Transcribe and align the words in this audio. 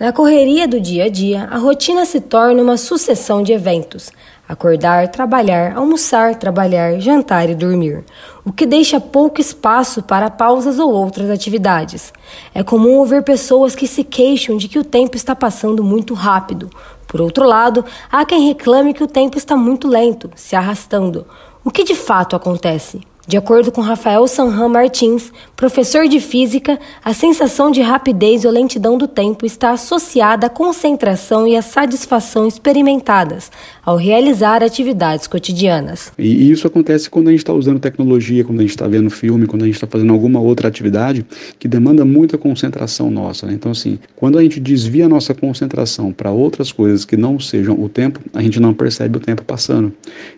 Na 0.00 0.12
correria 0.12 0.66
do 0.66 0.80
dia 0.80 1.04
a 1.04 1.08
dia, 1.08 1.44
a 1.52 1.56
rotina 1.56 2.04
se 2.04 2.20
torna 2.20 2.60
uma 2.60 2.76
sucessão 2.76 3.44
de 3.44 3.52
eventos. 3.52 4.10
Acordar, 4.48 5.06
trabalhar, 5.06 5.76
almoçar, 5.76 6.34
trabalhar, 6.34 6.98
jantar 6.98 7.48
e 7.48 7.54
dormir, 7.54 8.04
o 8.44 8.52
que 8.52 8.66
deixa 8.66 8.98
pouco 8.98 9.40
espaço 9.40 10.02
para 10.02 10.28
pausas 10.28 10.80
ou 10.80 10.92
outras 10.92 11.30
atividades. 11.30 12.12
É 12.52 12.64
comum 12.64 12.98
ouvir 12.98 13.22
pessoas 13.22 13.76
que 13.76 13.86
se 13.86 14.02
queixam 14.02 14.56
de 14.56 14.66
que 14.66 14.80
o 14.80 14.84
tempo 14.84 15.16
está 15.16 15.36
passando 15.36 15.84
muito 15.84 16.12
rápido. 16.12 16.68
Por 17.06 17.20
outro 17.20 17.46
lado, 17.46 17.84
há 18.10 18.24
quem 18.24 18.48
reclame 18.48 18.94
que 18.94 19.04
o 19.04 19.06
tempo 19.06 19.38
está 19.38 19.56
muito 19.56 19.86
lento, 19.86 20.28
se 20.34 20.56
arrastando. 20.56 21.24
O 21.64 21.70
que 21.70 21.84
de 21.84 21.94
fato 21.94 22.34
acontece? 22.34 23.00
De 23.26 23.38
acordo 23.38 23.72
com 23.72 23.80
Rafael 23.80 24.28
Sanhan 24.28 24.68
Martins, 24.68 25.32
professor 25.56 26.06
de 26.06 26.20
física, 26.20 26.78
a 27.02 27.14
sensação 27.14 27.70
de 27.70 27.80
rapidez 27.80 28.44
ou 28.44 28.50
lentidão 28.50 28.98
do 28.98 29.08
tempo 29.08 29.46
está 29.46 29.70
associada 29.70 30.46
à 30.46 30.50
concentração 30.50 31.46
e 31.46 31.56
à 31.56 31.62
satisfação 31.62 32.46
experimentadas 32.46 33.50
ao 33.82 33.96
realizar 33.96 34.62
atividades 34.62 35.26
cotidianas. 35.26 36.12
E 36.18 36.50
isso 36.50 36.66
acontece 36.66 37.08
quando 37.08 37.28
a 37.28 37.30
gente 37.30 37.40
está 37.40 37.54
usando 37.54 37.80
tecnologia, 37.80 38.44
quando 38.44 38.58
a 38.60 38.62
gente 38.62 38.72
está 38.72 38.86
vendo 38.86 39.08
filme, 39.08 39.46
quando 39.46 39.62
a 39.62 39.66
gente 39.66 39.76
está 39.76 39.86
fazendo 39.86 40.12
alguma 40.12 40.40
outra 40.40 40.68
atividade 40.68 41.24
que 41.58 41.66
demanda 41.66 42.04
muita 42.04 42.36
concentração 42.36 43.10
nossa. 43.10 43.46
Né? 43.46 43.54
Então, 43.54 43.72
assim, 43.72 43.98
quando 44.14 44.38
a 44.38 44.42
gente 44.42 44.60
desvia 44.60 45.06
a 45.06 45.08
nossa 45.08 45.32
concentração 45.32 46.12
para 46.12 46.30
outras 46.30 46.70
coisas 46.70 47.06
que 47.06 47.16
não 47.16 47.40
sejam 47.40 47.74
o 47.80 47.88
tempo, 47.88 48.20
a 48.34 48.42
gente 48.42 48.60
não 48.60 48.74
percebe 48.74 49.16
o 49.16 49.20
tempo 49.20 49.42
passando. 49.44 49.92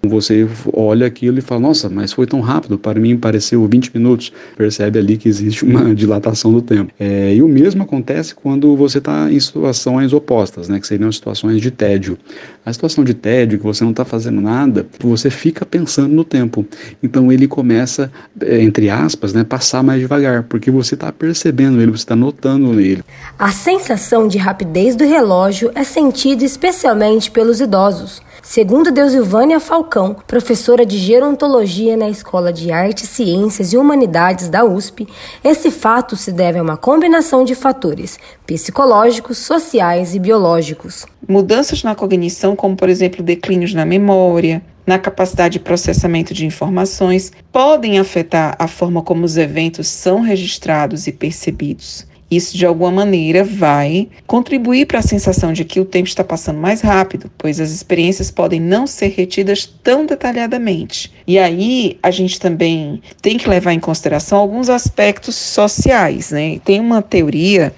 Você 0.05 0.48
olha 0.73 1.05
aquilo 1.05 1.38
e 1.38 1.43
fala, 1.43 1.60
nossa, 1.60 1.88
mas 1.88 2.12
foi 2.12 2.27
tão 2.27 2.41
rápido 2.41 2.76
para 2.79 3.01
mim 3.01 3.16
pareceu 3.16 3.66
20 3.66 3.91
minutos. 3.95 4.33
Percebe 4.57 4.98
ali 4.98 5.16
que 5.16 5.29
existe 5.29 5.65
uma 5.65 5.93
dilatação 5.95 6.53
do 6.53 6.62
tempo. 6.62 6.93
É, 6.99 7.35
e 7.35 7.43
o 7.43 7.49
mesmo 7.49 7.83
acontece 7.83 8.35
quando 8.35 8.77
você 8.77 8.99
está 8.99 9.30
em 9.30 9.39
situações 9.39 10.12
opostas, 10.12 10.69
né, 10.69 10.80
que 10.80 10.87
seriam 10.87 11.11
situações 11.11 11.61
de 11.61 11.71
tédio. 11.71 12.19
A 12.65 12.73
situação 12.73 13.05
de 13.05 13.15
tédio, 13.15 13.59
que 13.59 13.65
você 13.65 13.85
não 13.85 13.93
está 13.93 14.05
fazendo 14.05 14.41
nada, 14.41 14.87
você 15.01 15.30
fica 15.30 15.65
pensando 15.65 16.13
no 16.13 16.24
tempo. 16.24 16.66
Então 17.02 17.30
ele 17.30 17.46
começa, 17.46 18.10
é, 18.41 18.63
entre 18.63 18.90
aspas, 18.90 19.33
né, 19.33 19.45
passar 19.45 19.83
mais 19.83 20.01
devagar, 20.01 20.43
porque 20.45 20.71
você 20.71 20.95
está 20.95 21.13
percebendo 21.13 21.80
ele, 21.80 21.90
você 21.90 22.02
está 22.02 22.16
notando 22.16 22.80
ele. 22.80 23.02
A 23.38 23.52
sensação 23.52 24.27
de 24.27 24.38
rapidez 24.38 24.96
do 24.96 25.05
relógio 25.05 25.71
é 25.74 25.85
sentida 25.85 26.45
especialmente 26.45 27.30
pelos 27.30 27.61
idosos. 27.61 28.23
Segundo 28.49 28.93
Deusilvânia 28.93 29.59
Falcão, 29.59 30.15
professora 30.25 30.87
de 30.87 30.97
gerontologia 30.99 31.97
na 31.97 32.09
Escola 32.09 32.52
de 32.52 32.71
Artes, 32.71 33.09
Ciências 33.09 33.73
e 33.73 33.77
Humanidades 33.77 34.49
da 34.49 34.65
USP, 34.65 35.05
esse 35.43 35.69
fato 35.69 36.15
se 36.15 36.30
deve 36.30 36.61
a 36.61 36.63
uma 36.63 36.77
combinação 36.77 37.43
de 37.43 37.57
fatores 37.57 38.21
psicológicos, 38.47 39.39
sociais 39.39 40.15
e 40.15 40.21
biológicos. 40.21 41.07
Mudanças 41.29 41.83
na 41.83 41.97
cognição, 41.97 42.55
como 42.55 42.77
por 42.77 42.89
exemplo 42.89 43.21
declínios 43.21 43.74
na 43.74 43.85
memória, 43.85 44.63
na 44.87 44.97
capacidade 44.97 45.55
de 45.55 45.61
processamento 45.61 46.33
de 46.33 46.47
informações, 46.47 47.33
podem 47.51 47.99
afetar 47.99 48.55
a 48.61 48.69
forma 48.69 49.02
como 49.02 49.24
os 49.24 49.37
eventos 49.37 49.89
são 49.89 50.21
registrados 50.21 51.09
e 51.09 51.13
percebidos. 51.13 52.07
Isso, 52.30 52.57
de 52.57 52.66
alguma 52.66 52.91
maneira, 52.91 53.45
vai 53.45 54.09
contribuir 54.27 54.87
para 54.87 54.99
a 54.99 55.02
sensação 55.02 55.52
de 55.52 55.65
que 55.65 55.79
o 55.79 55.85
tempo 55.85 56.09
está 56.09 56.24
passando 56.24 56.59
mais 56.59 56.80
rápido, 56.80 57.30
pois 57.38 57.60
as 57.60 57.71
experiências 57.71 58.30
podem 58.30 58.60
não 58.60 58.87
ser 58.87 59.09
retidas 59.09 59.65
tão 59.65 60.05
detalhadamente. 60.05 61.13
E 61.27 61.38
aí, 61.38 61.99
a 62.02 62.10
gente 62.10 62.41
também 62.41 63.01
tem 63.23 63.38
que 63.38 63.49
levar 63.49 63.73
em 63.73 63.80
consideração 63.80 64.38
alguns 64.38 64.69
aspectos 64.69 65.37
sociais, 65.37 66.33
né? 66.33 66.59
Tem 66.65 66.81
uma 66.81 67.00
teoria 67.00 67.72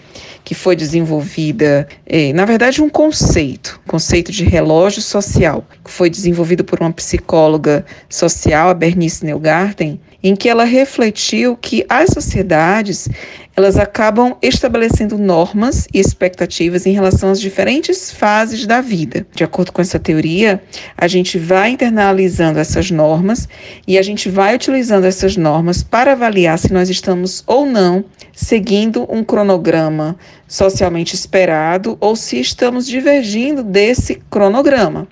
que 0.49 0.55
foi 0.55 0.75
desenvolvida, 0.75 1.87
é, 2.07 2.33
na 2.33 2.47
verdade, 2.47 2.81
um 2.81 2.89
conceito, 2.89 3.79
conceito 3.87 4.33
de 4.33 4.45
relógio 4.45 5.03
social, 5.03 5.63
que 5.85 5.91
foi 5.91 6.09
desenvolvido 6.09 6.65
por 6.65 6.81
uma 6.81 6.91
psicóloga 6.91 7.85
social, 8.09 8.71
a 8.71 8.75
Bernice 8.75 9.27
Neugarten, 9.27 10.00
em 10.22 10.34
que 10.34 10.49
ela 10.49 10.65
refletiu 10.65 11.55
que 11.55 11.84
as 11.87 12.09
sociedades 12.15 13.11
elas 13.55 13.77
acabam 13.77 14.37
estabelecendo 14.41 15.19
normas 15.19 15.89
e 15.93 15.99
expectativas 15.99 16.87
em 16.87 16.93
relação 16.93 17.31
às 17.31 17.41
diferentes 17.41 18.09
fases 18.11 18.65
da 18.67 18.81
vida. 18.81 19.27
De 19.34 19.43
acordo 19.43 19.72
com 19.72 19.83
essa 19.83 19.99
teoria, 19.99 20.62
a 20.97 21.09
gente 21.09 21.37
vai 21.39 21.71
internalizando 21.71 22.61
essas 22.61 22.89
normas 22.91 23.49
e 23.87 23.99
a 23.99 24.03
gente 24.03 24.31
vai 24.31 24.55
utilizando 24.55 25.06
essas 25.06 25.37
normas 25.37 25.83
para 25.83 26.12
avaliar 26.12 26.56
se 26.56 26.72
nós 26.72 26.89
estamos 26.89 27.43
ou 27.49 27.67
não 27.67 28.05
seguindo 28.33 29.05
um 29.12 29.25
cronograma 29.25 30.17
socialmente 30.47 31.15
esperado 31.15 31.97
ou 32.00 32.15
se 32.15 32.41
estamos 32.41 32.87
divergindo 32.87 33.62
desse 33.62 34.16
cronograma 34.31 35.09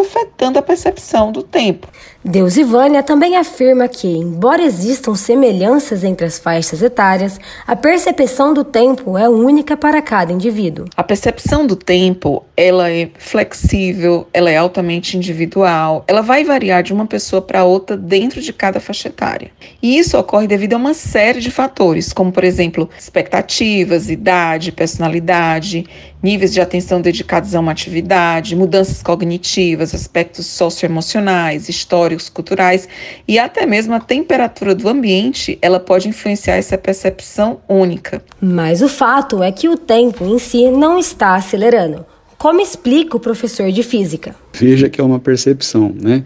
afetando 0.00 0.58
a 0.58 0.62
percepção 0.62 1.30
do 1.32 1.42
tempo. 1.42 1.88
Deus 2.26 2.56
Ivânia 2.56 3.02
também 3.02 3.36
afirma 3.36 3.86
que, 3.86 4.08
embora 4.08 4.62
existam 4.62 5.14
semelhanças 5.14 6.02
entre 6.02 6.26
as 6.26 6.38
faixas 6.38 6.80
etárias, 6.80 7.38
a 7.66 7.76
percepção 7.76 8.54
do 8.54 8.64
tempo 8.64 9.18
é 9.18 9.28
única 9.28 9.76
para 9.76 10.00
cada 10.00 10.32
indivíduo. 10.32 10.86
A 10.96 11.02
percepção 11.02 11.66
do 11.66 11.76
tempo, 11.76 12.42
ela 12.56 12.90
é 12.90 13.10
flexível, 13.18 14.26
ela 14.32 14.50
é 14.50 14.56
altamente 14.56 15.18
individual, 15.18 16.02
ela 16.08 16.22
vai 16.22 16.44
variar 16.44 16.82
de 16.82 16.94
uma 16.94 17.04
pessoa 17.04 17.42
para 17.42 17.62
outra 17.64 17.94
dentro 17.94 18.40
de 18.40 18.54
cada 18.54 18.80
faixa 18.80 19.08
etária. 19.08 19.50
E 19.82 19.98
isso 19.98 20.16
ocorre 20.16 20.46
devido 20.46 20.72
a 20.72 20.78
uma 20.78 20.94
série 20.94 21.40
de 21.40 21.50
fatores, 21.50 22.10
como 22.10 22.32
por 22.32 22.42
exemplo, 22.42 22.88
expectativas, 22.98 24.08
idade, 24.08 24.72
personalidade, 24.72 25.84
níveis 26.22 26.54
de 26.54 26.60
atenção 26.62 27.02
dedicados 27.02 27.54
a 27.54 27.60
uma 27.60 27.72
atividade, 27.72 28.56
mudanças 28.56 29.02
cognitivas, 29.02 29.94
aspectos 29.94 30.46
socioemocionais, 30.46 31.68
históricos, 32.14 32.28
culturais 32.28 32.88
e 33.26 33.38
até 33.38 33.66
mesmo 33.66 33.94
a 33.94 34.00
temperatura 34.00 34.74
do 34.74 34.88
ambiente, 34.88 35.58
ela 35.60 35.80
pode 35.80 36.08
influenciar 36.08 36.56
essa 36.56 36.78
percepção 36.78 37.60
única. 37.68 38.22
Mas 38.40 38.82
o 38.82 38.88
fato 38.88 39.42
é 39.42 39.50
que 39.50 39.68
o 39.68 39.76
tempo 39.76 40.24
em 40.24 40.38
si 40.38 40.70
não 40.70 40.98
está 40.98 41.34
acelerando. 41.34 42.06
Como 42.38 42.60
explica 42.60 43.16
o 43.16 43.20
professor 43.20 43.70
de 43.70 43.82
física? 43.82 44.34
Veja 44.56 44.88
que 44.88 45.00
é 45.00 45.04
uma 45.04 45.18
percepção, 45.18 45.92
né? 46.00 46.22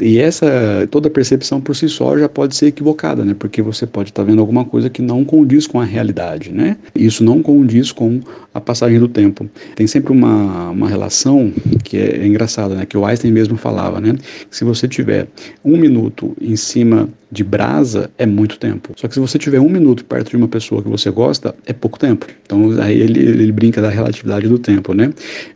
E 0.00 0.18
essa 0.18 0.46
toda 0.90 1.10
percepção 1.10 1.60
por 1.60 1.76
si 1.76 1.88
só 1.88 2.16
já 2.18 2.28
pode 2.28 2.56
ser 2.56 2.68
equivocada, 2.68 3.22
né? 3.22 3.36
Porque 3.38 3.60
você 3.60 3.86
pode 3.86 4.10
estar 4.10 4.22
tá 4.22 4.26
vendo 4.26 4.40
alguma 4.40 4.64
coisa 4.64 4.88
que 4.88 5.02
não 5.02 5.24
condiz 5.24 5.66
com 5.66 5.78
a 5.78 5.84
realidade, 5.84 6.50
né? 6.50 6.78
Isso 6.94 7.22
não 7.22 7.42
condiz 7.42 7.92
com 7.92 8.20
a 8.54 8.60
passagem 8.60 8.98
do 8.98 9.08
tempo. 9.08 9.48
Tem 9.74 9.86
sempre 9.86 10.10
uma, 10.10 10.70
uma 10.70 10.88
relação 10.88 11.52
que 11.84 11.98
é, 11.98 12.22
é 12.22 12.26
engraçada, 12.26 12.74
né? 12.74 12.86
Que 12.86 12.96
o 12.96 13.04
Einstein 13.04 13.30
mesmo 13.30 13.58
falava, 13.58 14.00
né? 14.00 14.16
Se 14.50 14.64
você 14.64 14.88
tiver 14.88 15.28
um 15.62 15.76
minuto 15.76 16.34
em 16.40 16.56
cima 16.56 17.08
de 17.30 17.42
brasa 17.42 18.10
é 18.16 18.24
muito 18.24 18.58
tempo. 18.58 18.92
Só 18.96 19.08
que 19.08 19.14
se 19.14 19.20
você 19.20 19.38
tiver 19.38 19.60
um 19.60 19.68
minuto 19.68 20.04
perto 20.04 20.30
de 20.30 20.36
uma 20.36 20.48
pessoa 20.48 20.82
que 20.82 20.88
você 20.88 21.10
gosta, 21.10 21.54
é 21.66 21.72
pouco 21.72 21.98
tempo. 21.98 22.26
Então 22.44 22.70
aí 22.80 22.98
ele, 23.00 23.20
ele 23.20 23.52
brinca 23.52 23.82
da 23.82 23.90
relatividade 23.90 24.48
do 24.48 24.58
tempo, 24.58 24.94
né? 24.94 25.12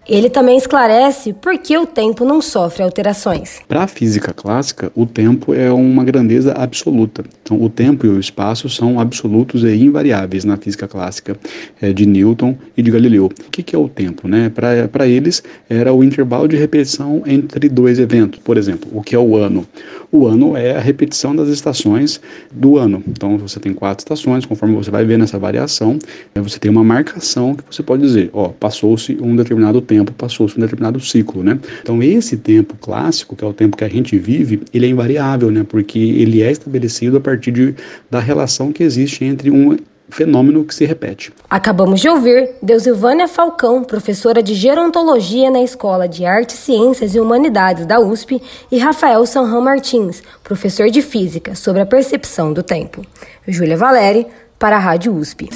Ele 0.09 0.29
também 0.29 0.57
esclarece 0.57 1.33
por 1.33 1.57
que 1.59 1.79
o 1.79 1.87
tempo 1.87 2.10
não 2.19 2.43
sofre 2.43 2.83
alterações. 2.83 3.61
Para 3.69 3.85
a 3.85 3.87
física 3.87 4.33
clássica, 4.33 4.91
o 4.95 5.07
tempo 5.07 5.55
é 5.55 5.71
uma 5.73 6.05
grandeza 6.05 6.53
absoluta. 6.53 7.25
Então 7.43 7.61
o 7.63 7.69
tempo 7.69 8.07
e 8.07 8.09
o 8.09 8.19
espaço 8.19 8.69
são 8.69 9.01
absolutos 9.01 9.65
e 9.65 9.75
invariáveis 9.75 10.45
na 10.45 10.57
física 10.57 10.87
clássica 10.87 11.37
é, 11.81 11.93
de 11.93 12.07
Newton 12.07 12.57
e 12.77 12.83
de 12.83 12.91
Galileu. 12.91 13.27
O 13.27 13.51
que, 13.51 13.63
que 13.63 13.75
é 13.75 13.79
o 13.79 13.89
tempo? 13.89 14.29
Né? 14.29 14.51
Para 14.51 15.07
eles 15.07 15.43
era 15.69 15.93
o 15.93 16.03
intervalo 16.05 16.49
de 16.49 16.57
repetição 16.57 17.23
entre 17.27 17.69
dois 17.69 17.99
eventos. 17.99 18.41
Por 18.41 18.57
exemplo, 18.57 18.91
o 18.93 19.03
que 19.03 19.15
é 19.15 19.19
o 19.19 19.37
ano? 19.37 19.67
O 20.13 20.27
ano 20.27 20.57
é 20.57 20.77
a 20.77 20.81
repetição 20.81 21.35
das 21.37 21.49
estações 21.49 22.21
do 22.51 22.77
ano. 22.77 23.03
Então 23.07 23.39
você 23.39 23.61
tem 23.61 23.73
quatro 23.73 24.03
estações, 24.03 24.45
conforme 24.45 24.75
você 24.75 24.91
vai 24.91 25.05
ver 25.05 25.17
nessa 25.17 25.39
variação, 25.39 25.99
você 26.35 26.59
tem 26.59 26.71
uma 26.71 26.83
marcação 26.83 27.55
que 27.55 27.63
você 27.71 27.83
pode 27.83 28.03
dizer, 28.03 28.31
ó, 28.33 28.49
passou-se 28.49 29.17
um 29.21 29.37
determinado 29.37 29.81
tempo, 29.81 30.13
passou-se 30.13 30.57
um 30.57 30.61
determinado 30.61 30.99
ciclo, 31.01 31.45
né? 31.45 31.59
Então 31.81 32.00
esse 32.03 32.37
tempo 32.37 32.77
clássico, 32.81 33.37
que 33.37 33.45
é 33.45 33.47
o 33.47 33.53
tempo 33.53 33.77
que 33.77 33.85
a 33.85 33.89
gente 33.89 34.19
vive, 34.19 34.63
ele 34.73 34.87
é 34.87 34.89
invariável, 34.89 35.51
né? 35.51 35.65
Porque 35.69 35.99
ele 35.99 36.43
é 36.43 36.51
estabelecido 36.51 37.17
a 37.17 37.21
partir 37.21 37.53
de, 37.53 37.75
da 38.11 38.21
relação 38.21 38.73
que 38.73 38.83
existe 38.83 39.25
entre 39.25 39.51
um 39.51 39.77
fenômeno 40.11 40.65
que 40.65 40.75
se 40.75 40.85
repete. 40.85 41.33
Acabamos 41.49 42.01
de 42.01 42.09
ouvir 42.09 42.51
Deusilvânia 42.63 43.29
Falcão, 43.29 43.85
professora 43.85 44.43
de 44.43 44.55
gerontologia 44.55 45.51
na 45.51 45.63
Escola 45.63 46.09
de 46.09 46.25
Artes, 46.25 46.57
Ciências 46.57 47.15
e 47.15 47.21
Humanidades 47.21 47.87
da 47.87 48.01
USP, 48.01 48.43
e 48.71 48.79
Rafael 48.79 49.25
Sanram 49.25 49.61
Martins, 49.61 50.23
professor 50.43 50.91
de 50.91 51.01
física, 51.01 51.55
sobre 51.55 51.81
a 51.81 51.87
percepção 51.87 52.53
do 52.53 52.63
tempo. 52.63 53.03
Júlia 53.47 53.77
Valeri, 53.77 54.27
para 54.59 54.77
a 54.77 54.81
Rádio 54.81 55.15
USP. 55.15 55.49